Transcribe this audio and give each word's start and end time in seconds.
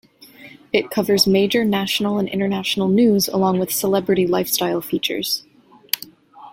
It 0.73 0.89
covers 0.89 1.27
major 1.27 1.63
national 1.63 2.17
and 2.17 2.27
international 2.27 2.87
news 2.87 3.27
along 3.27 3.59
with 3.59 3.71
celebrity 3.71 4.25
lifestyle 4.25 4.81
features. 4.81 5.45